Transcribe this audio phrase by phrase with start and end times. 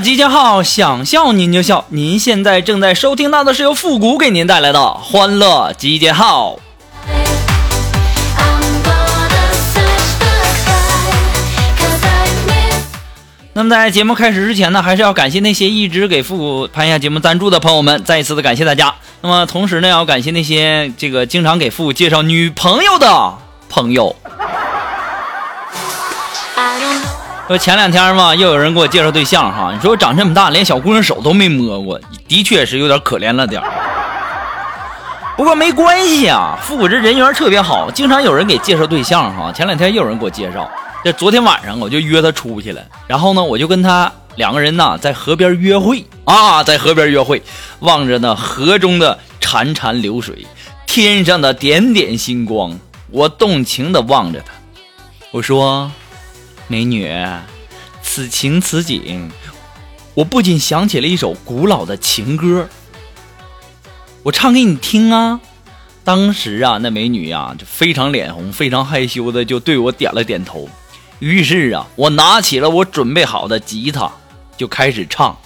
[0.00, 1.84] 集结号，想笑您就笑。
[1.88, 6.56] 您现在正在收听到的是由复古给您带来的《欢乐集结号》。
[13.54, 18.94] 那么在节目开始之前呢，还是要感谢那些一直给复古拍下节目赞助的朋友们，再一次的感谢大家。
[19.20, 23.34] 那么同时呢，要感谢那些这个经常给复古介绍女朋友的
[23.68, 24.14] 朋友。
[27.48, 29.72] 说前两天嘛，又有人给我介绍对象哈。
[29.72, 33.66] 你说我长这么大，连小姑娘手都没摸过，的确是有点可怜了点儿
[35.34, 39.50] 不过没关系啊，复古这人缘特别好，经常有人给介绍对象哈。
[39.50, 40.70] 前两天又有人给我介绍，
[41.02, 47.42] 这昨天晚上我就约他出去了，然后呢，我就跟他两个人呢在河边约会啊，在河边约会，
[47.78, 50.46] 望着那河中的潺潺流水，
[50.86, 52.78] 天上的点点星光，
[53.10, 54.52] 我动情的望着他，
[55.30, 55.90] 我说。
[56.70, 57.10] 美女，
[58.02, 59.30] 此情此景，
[60.12, 62.68] 我不禁想起了一首古老的情歌，
[64.22, 65.40] 我唱给你听啊。
[66.04, 70.68] 当时啊，那美女呀就非常脸红，非常害羞的就对我点了点头。
[71.20, 74.10] 于是啊，我拿起了我准备好的吉他，
[74.58, 75.38] 就开始唱：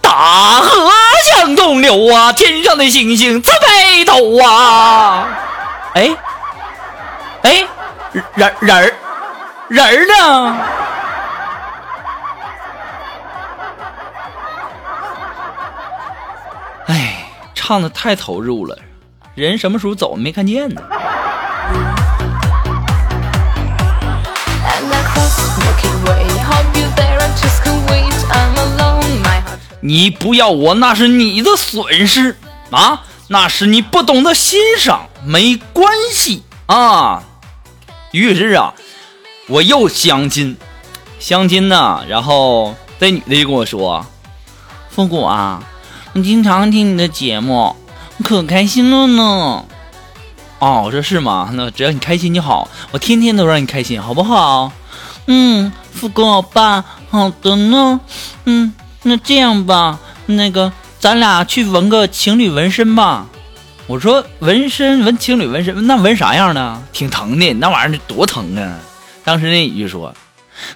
[0.00, 0.90] 大河
[1.24, 5.28] 向东流啊，天上的星星自北斗啊。
[5.94, 6.10] 哎，
[7.42, 7.64] 哎，
[8.34, 8.92] 人人儿。
[9.68, 10.56] 人儿呢？
[16.86, 18.78] 哎，唱的太投入了，
[19.34, 20.80] 人什么时候走没看见呢？
[29.80, 32.36] 你不要我那是你的损失
[32.70, 37.22] 啊，那是你不懂得欣赏，没关系啊。
[38.12, 38.72] 于是啊。
[39.48, 40.56] 我又相亲，
[41.20, 44.04] 相亲呢，然后这女的就跟我说
[44.90, 45.62] ：“复古啊，
[46.14, 47.76] 我经常听你的节目，
[48.24, 49.64] 可开心了呢。”
[50.58, 51.50] 哦，我说是吗？
[51.52, 54.72] 那只要你开心就好，我天天都让你开心，好不好？
[55.26, 58.00] 嗯，复古欧巴，好的呢。
[58.46, 58.74] 嗯，
[59.04, 63.26] 那这样吧，那个咱俩去纹个情侣纹身吧。
[63.86, 66.82] 我说纹身纹情侣纹身，那纹啥样的？
[66.92, 68.74] 挺疼的，那玩意儿多疼啊！
[69.26, 70.14] 当时那一句说：“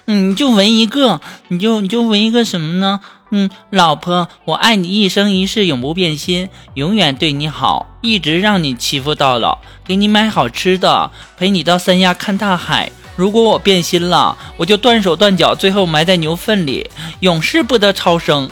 [0.07, 2.99] 嗯，你就纹一个，你就你就纹一个什么呢？
[3.29, 12.91] 嗯，老婆，我爱你一生一世，永不变心，永远对你好，一直让你欺负到老，给你买好吃的，陪你到三亚看大海。
[13.15, 16.89] 如果我变心了，我就断手断脚，最后埋在牛粪里，
[17.21, 18.51] 永世不得超生。”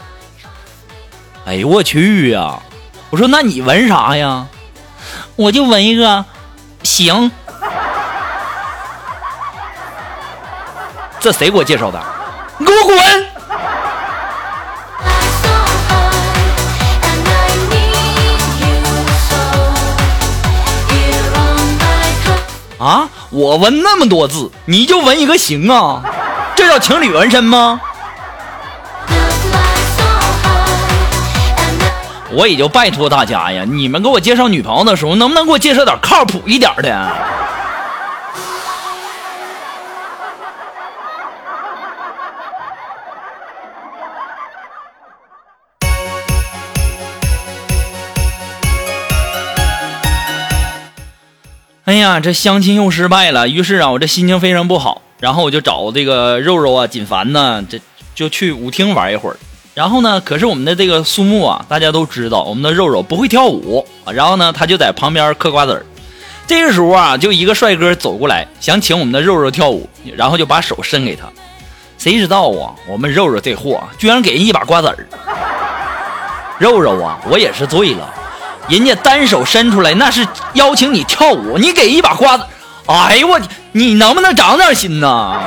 [1.44, 2.62] 哎呦我去呀！
[3.10, 4.46] 我说那你纹啥呀？
[5.36, 6.24] 我就纹一个，
[6.82, 7.30] 行。
[11.20, 12.00] 这谁给我介绍的？
[12.56, 12.96] 你给我滚！
[22.78, 23.06] 啊！
[23.28, 26.02] 我纹那么多字，你就纹一个行啊？
[26.56, 27.78] 这叫情侣纹身吗？
[32.32, 37.12] 我也就拜托大家呀，你们给我介绍女朋友的时候，能不能给我介绍点靠谱一点的？
[51.90, 55.02] 哎呀，这相亲又失败了，于是啊，我这心情非常不好。
[55.18, 57.80] 然后我就找这个肉肉啊、锦凡呢，这
[58.14, 59.36] 就去舞厅玩一会儿。
[59.74, 63.84] 然后呢，可是我们的这个苏木啊，大家都知道，我们的肉肉不会跳舞。
[64.06, 65.84] 然后呢，他就在旁边嗑瓜子儿。
[66.46, 71.24] 这个时候啊，就一个帅哥走过来，想请我们的肉肉跳舞，然后就把手伸给他。
[71.98, 75.08] 谁知道啊，我们肉肉这货居然给人一把瓜子儿。
[76.56, 78.08] 肉肉啊，我也是醉了，
[78.70, 82.44] 人家单手伸出来那是邀请你跳舞，你给一把瓜子，
[82.86, 83.40] 哎呦我，
[83.72, 85.40] 你能不能长点心呐？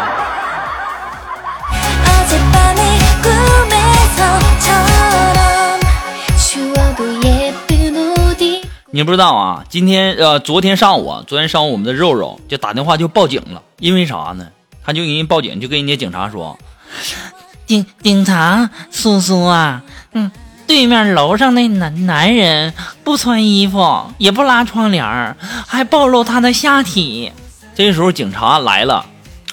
[8.96, 14.46] 你不知道啊，今天呃，昨天上午，昨天上午我们的肉肉就打电话就报警了，因为啥呢？
[14.86, 16.60] 他就给人报警，就跟人家警察说
[17.66, 19.82] ：“警警察叔叔啊，
[20.12, 20.30] 嗯，
[20.74, 22.74] 对面楼上那男男人
[23.04, 25.38] 不穿衣服，也不拉窗帘
[25.68, 27.32] 还暴露他的下体。”
[27.76, 29.06] 这时候警察来了，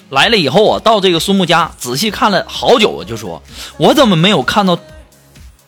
[0.09, 3.43] 来了以后啊，到这个苏木家仔细看了好久，就说
[3.77, 4.79] ：“我怎么没有看到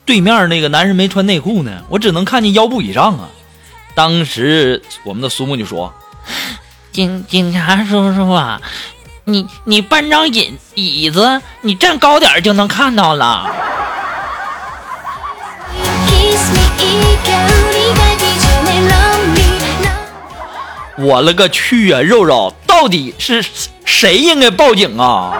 [0.06, 1.84] 对面那个男人没穿内裤呢？
[1.88, 3.30] 我只能看见腰部以上啊。”
[3.94, 5.94] 当时我们的苏木就说
[6.92, 8.60] ：“警警察叔叔啊，
[9.26, 13.48] 你你搬张椅椅子，你站高点就能看到了。”
[20.96, 22.02] 我勒个去啊！
[22.02, 23.44] 肉肉，到底是
[23.84, 25.34] 谁应该报警啊？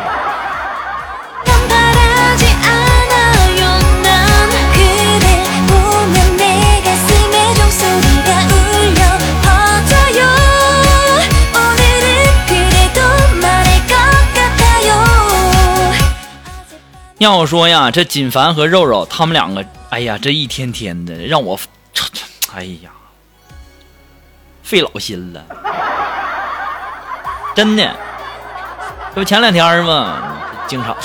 [17.20, 19.64] 要我说呀，这锦凡和肉肉他们两个，
[19.94, 21.60] 哎呀，这一天天的让我，
[22.52, 22.90] 哎呀，
[24.64, 25.46] 费老心了，
[27.56, 27.96] 真的。
[29.14, 30.42] 这不前两天嘛？
[30.68, 30.98] 经常，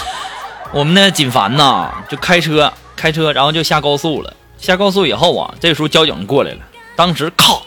[0.73, 4.35] 我们的锦凡呐，就开车开车，然后就下高速了。
[4.57, 6.61] 下高速以后啊，这时候交警过来了，
[6.97, 7.61] 当时咔，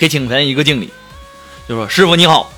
[0.00, 0.90] 给景凡一个敬礼，
[1.68, 2.50] 就说：“师傅你好，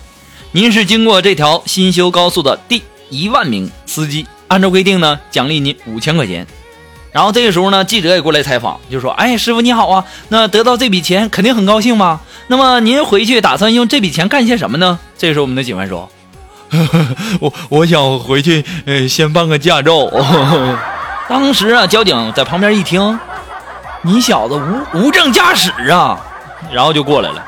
[0.53, 6.47] 您是经过这条新修高速的第一万名司机。”按照规定呢，奖励您五千块钱。
[7.19, 12.21] 然后这个时候呢，记者也过来采访，就说：“哎，师傅你好啊，那得到这笔钱肯定很高兴吧？
[12.47, 16.09] 那么您回去打算用这笔钱干些什么呢？”这时候我们的警官说
[17.43, 20.09] ：“我我想回去，呃，先办个驾照。
[21.29, 23.19] ”当时啊，交警在旁边一听
[24.03, 26.21] ：“你小子无无证驾驶啊！”
[26.71, 27.45] 然后就过来了。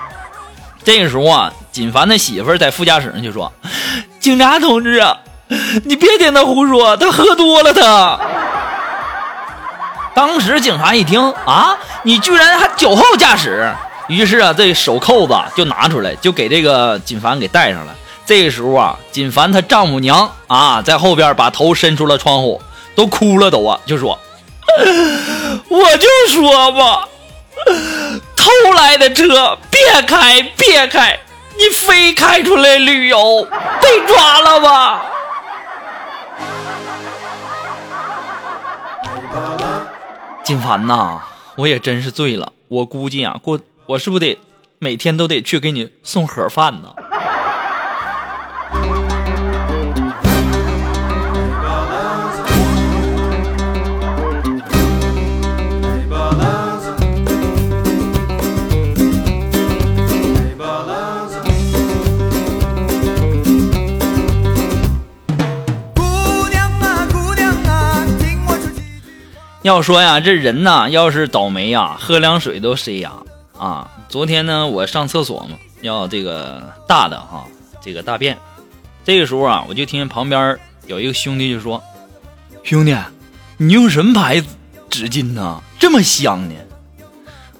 [0.82, 3.52] 这个时候啊，锦凡的媳妇在副驾驶上就说
[4.18, 5.16] ：“警察同志啊。”
[5.84, 7.72] 你别听他胡说，他喝多了。
[7.72, 8.18] 他
[10.20, 13.72] 当时警察一听啊，你居然还酒后驾驶，
[14.06, 17.94] 于是啊，这手扣子就拿出来，就给这个锦凡给戴上了。
[18.26, 22.60] 这个时候啊，锦凡他丈母娘啊，在后边把头伸出了窗户，
[22.94, 24.18] 都哭了都啊，就说
[25.70, 27.08] ：“我就说吧，
[28.36, 31.18] 偷来的车别开别开，
[31.56, 33.48] 你非开出来旅游，
[33.80, 35.02] 被抓了吧。”
[40.50, 41.20] 金凡呐，
[41.54, 42.52] 我也真是醉了。
[42.66, 44.36] 我估计啊，过我是不是得
[44.80, 46.92] 每天都得去给你送盒饭呢？
[69.62, 73.12] 要说呀，这人呐，要是倒霉呀，喝凉水都塞牙
[73.58, 73.90] 啊。
[74.08, 77.44] 昨天呢，我上厕所嘛，要这个大的哈，
[77.82, 78.38] 这个大便。
[79.04, 81.82] 这个时候啊，我就听见旁边有一个兄弟就说
[82.64, 82.96] ：“兄弟，
[83.58, 84.46] 你用什么牌子
[84.88, 85.60] 纸巾呢？
[85.78, 86.54] 这么香呢？”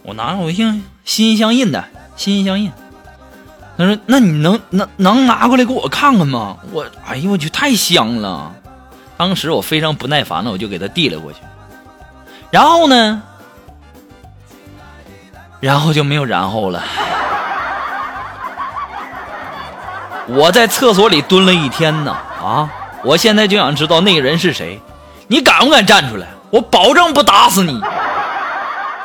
[0.02, 1.84] 我拿我听心心相印的，
[2.16, 2.72] 心相印。
[3.76, 8.54] 他说：“那你能能能拿过来给我看看吗？”我哎呦我去，太香了！
[9.18, 11.40] 当时我非常不耐烦了，我就给他递了过去。
[12.50, 13.22] 然后呢？
[15.60, 16.82] 然后就没有然后了。
[20.26, 22.68] 我在厕所里蹲了一天呢，啊！
[23.02, 24.80] 我现在就想知道那个人是谁，
[25.26, 26.26] 你敢不敢站出来？
[26.50, 27.80] 我保证不打死你！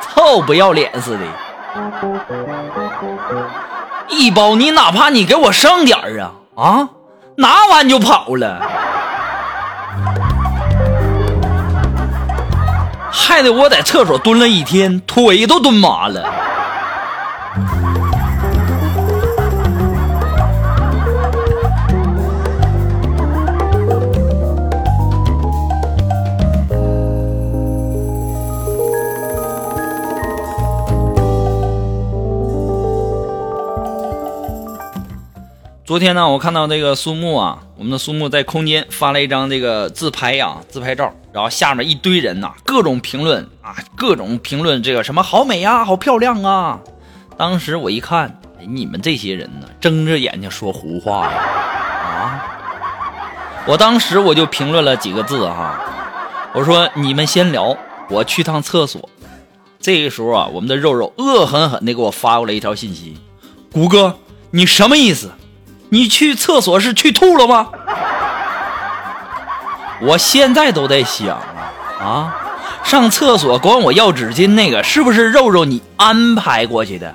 [0.02, 1.24] 臭不要脸似的！
[4.08, 6.88] 一包，你哪怕你给我剩点儿啊啊！
[7.36, 8.60] 拿完就跑了。
[13.18, 16.30] 害得我在厕所蹲了一天，腿都蹲麻了。
[35.84, 46.80] 昨天呢，我看到那个苏木啊，我们的苏木在空间发了一张这个自拍呀，自拍照，然后下面一堆人呐，各种评论啊，各种评论这个什么好美呀，好漂亮啊。
[47.36, 52.44] 当时我一看，你们这些人呢，睁着眼睛说胡话呀啊！
[53.66, 55.78] 我当时我就评论了几个字哈，
[56.54, 57.76] 我说你们先聊，
[58.08, 59.06] 我去趟厕所。
[59.78, 63.18] 这个时候啊，我们的肉肉恶狠狠地给我发过来一条信息
[63.70, 64.16] ：“谷哥，
[64.52, 65.30] 你什么意思？
[65.90, 67.68] 你去厕所是去吐了吗？”
[70.02, 71.42] 我现在都在想啊
[72.00, 72.34] 啊，
[72.84, 77.14] 上厕所管我要纸巾那个是不是肉肉你安排过去的？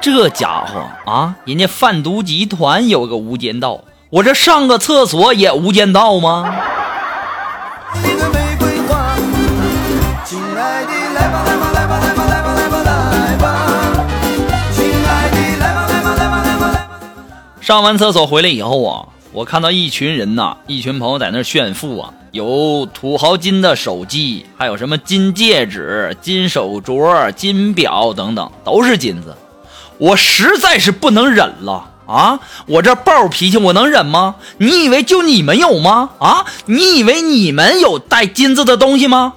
[0.00, 3.82] 这家伙啊，人家贩毒集团有个无间道。
[4.08, 6.50] 我这上个厕所也无间道吗？
[17.70, 29.36] 上完厕所回来以后啊，我看到一群人呐，一群朋友在那炫富啊，有土豪金的手机，还有什么金戒指、金手镯、金表等等，都是金子。
[29.98, 31.88] 我实在是不能忍了。
[32.08, 32.40] 啊！
[32.66, 34.34] 我这暴脾气，我能忍吗？
[34.58, 36.10] 你以为就你们有吗？
[36.18, 36.46] 啊！
[36.66, 39.34] 你以为你们有带金子的东西吗？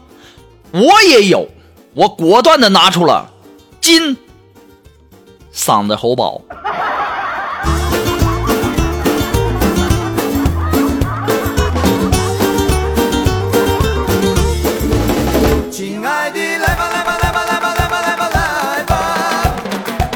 [0.71, 1.49] 我也有，
[1.93, 3.29] 我果断的拿出了
[3.79, 4.17] 金
[5.53, 6.41] 嗓子喉宝。
[15.85, 19.53] 亲爱的，来吧来吧来吧来吧来吧来吧来吧，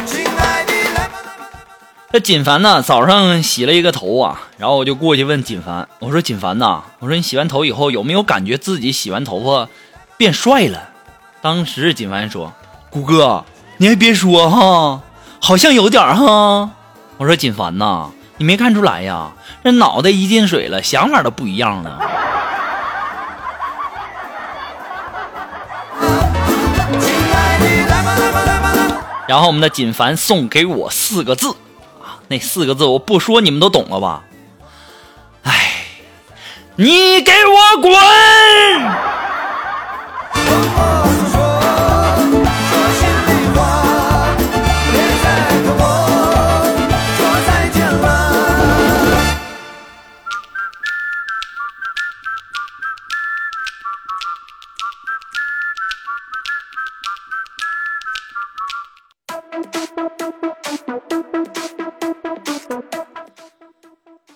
[0.06, 1.46] 亲爱的，来吧来吧
[2.10, 9.68] 这锦凡呢，早上洗了一个头啊，然后我就过去问锦凡，我说锦凡呐，我说你洗完头以后有没有感觉自己洗完头发
[10.16, 10.84] 变帅了？
[11.42, 12.54] 当时锦凡说
[12.90, 13.44] ：“谷哥，
[13.76, 15.02] 你还别说哈，
[15.42, 16.70] 好像有点哈。”
[17.20, 19.34] 我说锦凡呐，你没看出来呀？
[19.66, 22.00] 这脑袋一进水了，想法都不一样了。
[29.28, 31.50] 然后我们的锦凡送给我四个字。
[32.02, 34.24] 啊那四个字我不说你们都懂了吧？
[35.44, 35.86] 哎，
[36.76, 37.94] 你给我滚！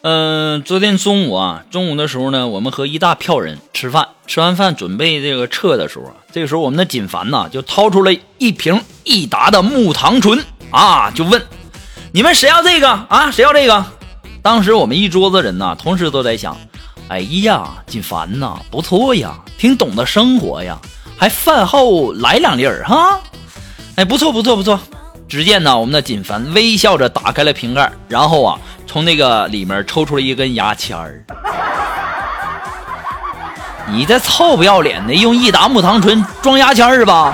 [0.04, 11.40] 嗯，昨天中午啊，中午的时候呢，我们和一大票人吃饭，吃完饭准备这个撤的时候，这个时候我们的锦凡呐就掏出了一瓶益达的木糖醇啊，就问
[12.12, 13.30] 你们谁要这个啊？
[13.30, 13.86] 谁要这个？
[14.42, 16.58] 当时我们一桌子人呐，同时都在想，
[17.08, 20.80] 哎呀，锦凡呐，不错呀，挺懂得生活呀，
[21.16, 23.22] 还饭后来两粒儿哈，
[23.98, 24.80] 哎，不错不错不错。
[25.32, 28.60] 只见呢，我们的锦凡微笑着打开了瓶盖，然后啊。
[28.86, 31.24] 从那个里面抽出了一根牙签儿，
[33.88, 37.34] 你这臭不要脸的，用益达木糖醇装牙签是吧？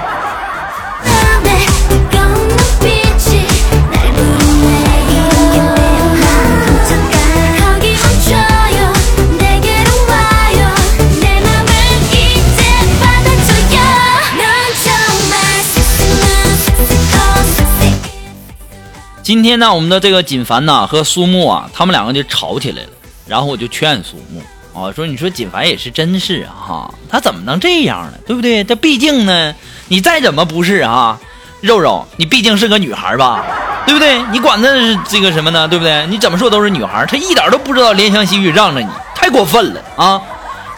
[19.27, 22.89] 今天呢，我们的这个锦凡呢和苏木啊，他们两个就吵起来了。
[23.25, 24.41] 然后我就劝苏木
[24.74, 28.13] 啊，说你说锦凡也是真是啊，哈，他怎么能这样呢？
[28.25, 28.63] 对不对？
[28.63, 29.53] 他毕竟呢，
[29.89, 31.19] 你再怎么不是啊，
[31.60, 33.43] 肉肉，你毕竟是个女孩吧，
[33.86, 34.17] 对不对？
[34.31, 35.67] 你管他是这个什么呢？
[35.67, 36.07] 对不对？
[36.07, 40.22] 你怎么说都是女孩，他一点都不知道怜香惜玉，让着你，太过分了啊！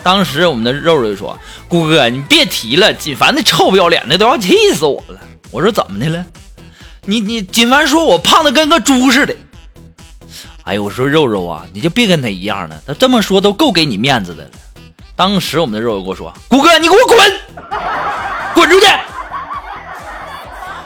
[0.01, 1.37] 当时我们的肉肉就说
[1.69, 5.19] ：“姑哥，你别提了，锦凡那臭不要脸的都要气死我了。”
[5.51, 6.25] 我说怎么的了？
[7.09, 9.35] 你你锦凡说我胖的跟个猪似的，
[10.63, 14.49] 哎呦，我说肉肉啊，你就别跟他一样了，他这么说都够给你面子的了。
[15.15, 17.17] 当时我们的肉肉跟我说：“谷哥，你给我滚，
[18.53, 18.85] 滚出去！”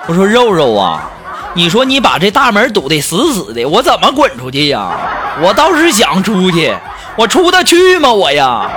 [0.08, 1.12] 我说肉肉啊，
[1.54, 4.98] 你说你把这大门堵得死死的，我怎么滚出去呀？
[5.42, 6.74] 我倒是想出去，
[7.18, 8.14] 我出得去吗？
[8.14, 8.72] 我呀。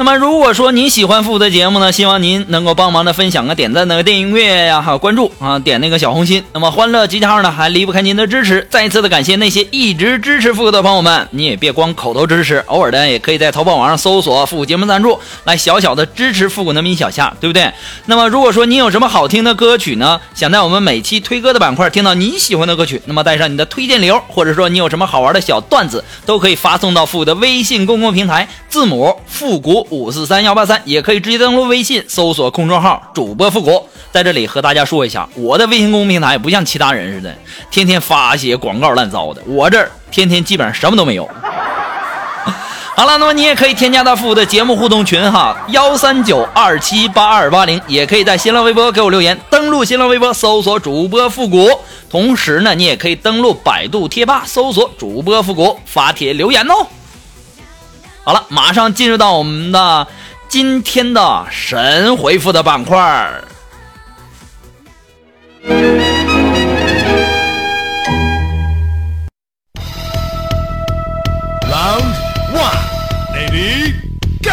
[0.00, 6.44] 那么如果说您喜欢复古的节目呢，希望您能够帮忙的分享个点赞、那个订阅呀，还有关注啊，点那个小红心。
[6.52, 8.64] 那么欢乐集结号呢，还离不开您的支持。
[8.70, 17.68] 再一次的感谢那些一直支持复古的朋友们，你也别光口头支持，偶尔的也可以在淘宝网上搜索“复古节目赞助”，来小小的支持复古那么一小下，对不对？
[18.06, 33.86] 那么如果说您有什么好听的歌曲呢，想在我们每期推歌的板块听到你喜欢的歌曲，那么带上你的推荐理由，或者说你有什么好玩的小段子，都可以发送到复古的微信公共平台，字母复古五四三幺八三，也可以直接登录微信搜索公众号主播复古。
[34.10, 37.34] 在这里和大家说一下，我的微信公众平台不像其他人似的，
[37.70, 41.28] 天天发些广告乱糟的，我这儿天天基本上什么都没有。
[42.96, 49.38] 好了，那么你也可以添加到复古的节目互动群哈，幺三九二七八二八零，也可以在新浪微博给我留言。
[49.48, 51.70] 登录新浪微博搜索主播复古，
[52.10, 56.86] 同时呢，你也可以登录百度贴吧搜索主播复古，发帖留言哦。
[58.28, 60.06] 好了，马上进入到我们的
[60.50, 63.42] 今天的神回复的板块儿。
[71.70, 72.04] Round
[72.52, 72.76] one.
[73.32, 73.94] Ready,
[74.42, 74.50] go!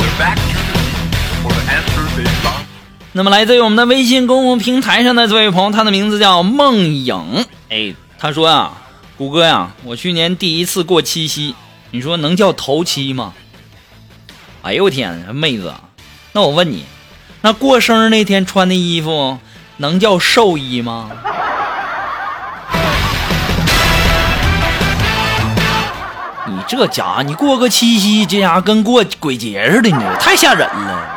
[0.00, 0.38] They're back
[1.44, 2.64] to the answer is wrong.
[3.12, 7.46] 那么来自于我们的微信公共平台上的这位朋友，他的名字叫梦影。
[7.68, 8.72] 哎，他说啊，
[9.16, 11.54] 谷歌呀，我去年第一次过七夕，
[11.90, 13.32] 你说能叫头七吗？
[14.62, 15.72] 哎呦我天，妹子，
[16.32, 16.84] 那我问你，
[17.40, 19.38] 那过生日那天穿的衣服
[19.78, 21.10] 能叫寿衣吗？
[26.46, 31.08] 你这家伙，你过个七夕，这家跟过鬼节似的，你太吓人了。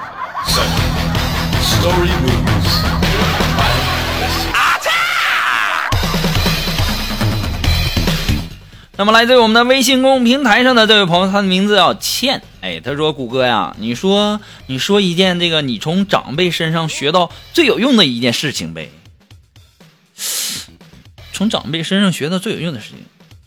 [9.02, 12.44] 那么来自于我们的微信公众平台上的这位朋友，他的名字叫倩。
[12.62, 18.92] 哎，他说：“谷歌呀，你说你说一件这个你从长辈身上学到最有用的一件事情呗。
[21.34, 23.00] 从长辈身上学到最有用的事情，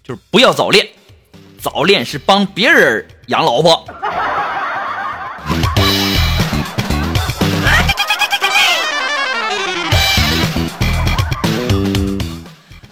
[0.03, 0.89] 就是不要早恋，
[1.61, 3.87] 早恋是帮别人养老婆。”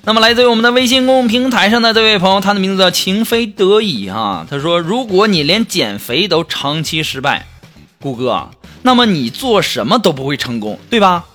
[0.04, 4.44] 那么来自于我们的微信公众平台上的这位朋友，他的名字叫情非得已哈。
[4.50, 7.46] 他说：“如果你连减肥都长期失败，
[8.00, 8.50] 谷歌，
[8.82, 11.26] 那么你做什么都不会成功，对吧？”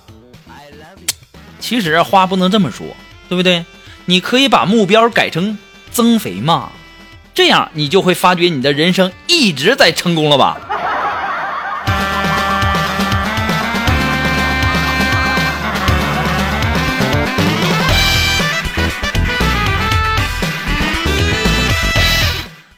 [1.58, 2.86] 其实话不能这么说，
[3.30, 3.64] 对不对？
[4.04, 5.56] 你可以把目标改成
[5.90, 6.70] 增肥嘛，
[7.34, 10.60] 这样你就会发觉你的人生一直在成功了吧。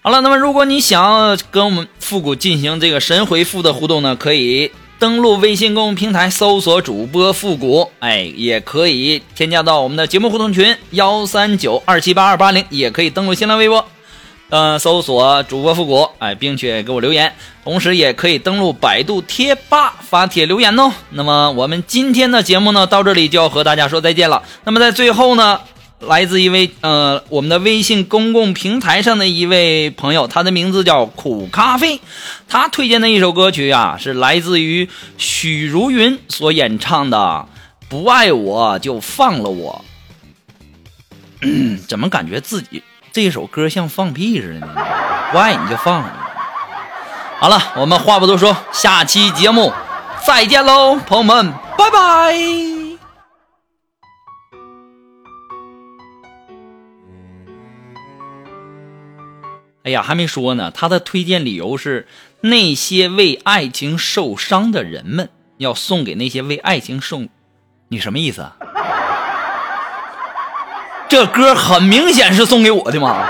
[0.02, 13.84] 好了，那么如果你想跟我们复古进行这个神回复的互动呢，可以登录微信公众平台搜索主播复古，哎，也可以添加到我们的节目互动群幺三九二七八二八零，也可以登录新浪微博，
[14.48, 20.90] 呃，搜索主播复古，哎，并且给我留言，同时也可以登录百度贴吧发帖留言哦。
[21.10, 24.42] 那么我们今天的节目呢，到这里就要和大家说再见了。
[24.64, 25.60] 那么在最后呢。
[26.00, 32.00] 来自一位呃我们的微信公共平台上的一位朋友，他的名字叫苦咖啡，
[32.48, 37.46] 他推荐的一首歌曲啊，是来自于许茹芸所演唱的
[37.88, 39.84] 《不爱我就放了我》。
[41.86, 42.82] 怎么感觉自己
[43.12, 44.68] 这首歌像放屁似的呢？
[45.32, 46.28] 不爱你就放了。
[47.38, 49.72] 好了，我们话不多说，下期节目
[50.26, 52.79] 再见喽，朋友们，拜拜。
[59.90, 60.70] 哎呀，还没说呢。
[60.70, 62.06] 他的推荐理由是
[62.42, 67.22] 那些为爱情受伤的人们，要送给那些为爱情受……
[67.88, 68.56] 你什么意思啊？
[71.10, 73.26] 这歌很明显是送给我的嘛！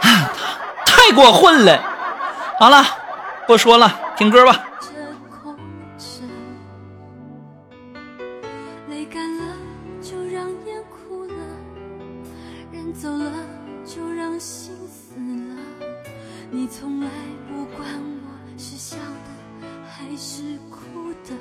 [0.00, 1.84] 太过分了。
[2.58, 2.82] 好了，
[3.46, 4.64] 不说了，听歌吧。
[8.88, 9.44] 泪干了
[10.00, 10.46] 就让
[10.88, 11.34] 哭了，
[12.94, 13.30] 走了
[13.84, 15.56] 就让心死了。
[16.50, 17.10] 你从来
[17.48, 21.34] 不管我是笑的还是哭的，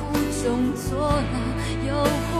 [0.00, 2.39] 苦中作乐又